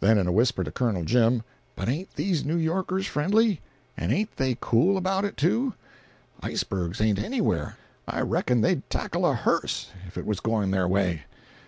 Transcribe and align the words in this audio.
Then 0.00 0.18
in 0.18 0.26
a 0.26 0.32
whisper 0.32 0.64
to 0.64 0.72
Col. 0.72 1.04
Jim: 1.04 1.44
"But 1.76 1.88
ain't 1.88 2.12
these 2.16 2.44
New 2.44 2.56
Yorkers 2.56 3.06
friendly? 3.06 3.60
And 3.96 4.12
ain't 4.12 4.34
they 4.34 4.58
cool 4.60 4.96
about 4.96 5.24
it, 5.24 5.36
too? 5.36 5.74
Icebergs 6.42 7.00
ain't 7.00 7.20
anywhere. 7.20 7.76
I 8.08 8.22
reckon 8.22 8.62
they'd 8.62 8.90
tackle 8.90 9.24
a 9.24 9.32
hearse, 9.34 9.92
if 10.08 10.18
it 10.18 10.26
was 10.26 10.40
going 10.40 10.72
their 10.72 10.88
way." 10.88 11.22